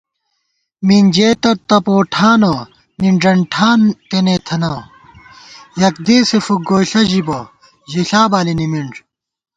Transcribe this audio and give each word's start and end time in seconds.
مِنجېتہ 0.87 1.51
تپوٹھانہ، 1.67 2.53
مِنݮن 2.99 3.39
ٹھان 3.53 3.81
تېنےتھنہ 4.09 4.73
* 5.29 5.79
یک 5.81 5.95
دېسے 6.05 6.39
فُک 6.45 6.61
گوئیݪہ 6.69 7.01
ژِبہ، 7.09 7.39
ژِݪا 7.91 8.21
بالی 8.31 8.53
نِمِنݮ 8.59 8.91